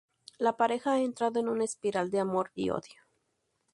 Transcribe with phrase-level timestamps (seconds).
[0.39, 3.03] La pareja ha entrado en una espiral de amor y odio.